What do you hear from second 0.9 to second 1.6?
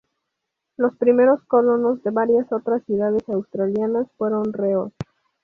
primeros